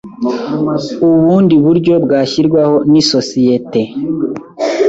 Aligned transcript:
ubundi 1.07 1.53
buryo 1.65 1.93
bwashyirwaho 2.05 2.75
n 2.91 2.93
isosiyete 3.01 3.81